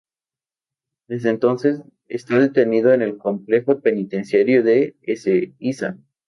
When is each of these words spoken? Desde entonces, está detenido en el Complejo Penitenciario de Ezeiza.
Desde 1.07 1.29
entonces, 1.29 1.83
está 2.07 2.39
detenido 2.39 2.91
en 2.91 3.03
el 3.03 3.19
Complejo 3.19 3.81
Penitenciario 3.81 4.63
de 4.63 4.95
Ezeiza. 5.03 5.95